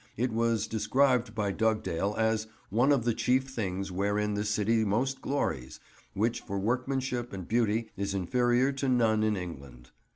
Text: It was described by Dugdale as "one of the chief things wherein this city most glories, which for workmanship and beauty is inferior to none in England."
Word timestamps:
It 0.17 0.31
was 0.31 0.65
described 0.65 1.35
by 1.35 1.51
Dugdale 1.51 2.15
as 2.17 2.47
"one 2.71 2.91
of 2.91 3.03
the 3.05 3.13
chief 3.13 3.47
things 3.49 3.91
wherein 3.91 4.33
this 4.33 4.49
city 4.49 4.83
most 4.83 5.21
glories, 5.21 5.79
which 6.15 6.41
for 6.41 6.57
workmanship 6.57 7.31
and 7.31 7.47
beauty 7.47 7.91
is 7.95 8.15
inferior 8.15 8.71
to 8.71 8.89
none 8.89 9.21
in 9.21 9.37
England." 9.37 9.91